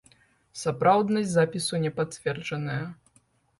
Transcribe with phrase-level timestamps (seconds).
[0.61, 2.83] Сапраўднасць запісу не пацверджаная.